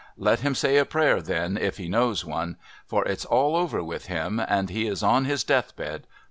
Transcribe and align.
Let 0.17 0.39
him 0.39 0.55
say 0.55 0.77
a 0.77 0.85
prayer 0.85 1.21
then, 1.21 1.57
if 1.59 1.77
he 1.77 1.87
knows 1.87 2.25
one, 2.25 2.57
for 2.87 3.05
it's 3.07 3.23
all 3.23 3.55
over 3.55 3.83
with 3.83 4.07
him, 4.07 4.39
and 4.39 4.67
he 4.71 4.87
is 4.87 5.03
on 5.03 5.25
his 5.25 5.43
Death 5.43 5.75
bed. 5.75 6.07